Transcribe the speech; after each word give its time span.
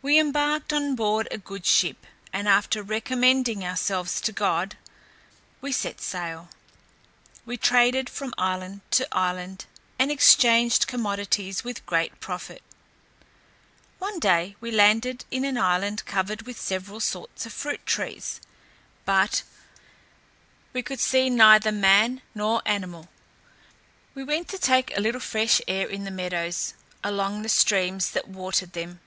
We 0.00 0.16
embarked 0.20 0.72
on 0.72 0.94
board 0.94 1.26
a 1.32 1.38
good 1.38 1.66
ship, 1.66 2.06
and 2.32 2.46
after 2.46 2.84
recommending 2.84 3.64
ourselves 3.64 4.20
to 4.20 4.30
God, 4.30 4.76
set 5.72 6.00
sail. 6.00 6.50
We 7.44 7.56
traded 7.56 8.08
from 8.08 8.32
island 8.38 8.82
to 8.92 9.08
island, 9.10 9.66
and 9.98 10.12
exchanged 10.12 10.86
commodities 10.86 11.64
with 11.64 11.84
great 11.84 12.20
profit. 12.20 12.62
One 13.98 14.20
day 14.20 14.54
we 14.60 14.70
landed 14.70 15.24
in 15.32 15.44
an 15.44 15.58
island 15.58 16.04
covered 16.06 16.42
with 16.42 16.60
several 16.60 17.00
sorts 17.00 17.44
of 17.44 17.52
fruit 17.52 17.84
trees, 17.84 18.40
but 19.04 19.42
we 20.72 20.80
could 20.80 21.00
see 21.00 21.28
neither 21.28 21.72
man 21.72 22.22
nor 22.36 22.62
animal. 22.64 23.08
We 24.14 24.22
went 24.22 24.46
to 24.50 24.58
take 24.58 24.96
a 24.96 25.00
little 25.00 25.20
fresh 25.20 25.60
air 25.66 25.88
in 25.88 26.04
the 26.04 26.12
meadows, 26.12 26.74
along 27.02 27.42
the 27.42 27.48
streams 27.48 28.12
that 28.12 28.28
watered 28.28 28.74
them. 28.74 29.00